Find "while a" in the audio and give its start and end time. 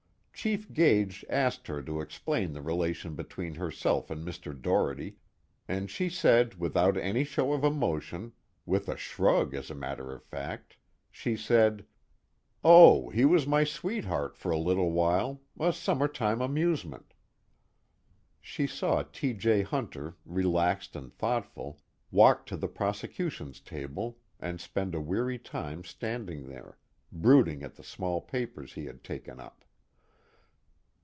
14.91-15.71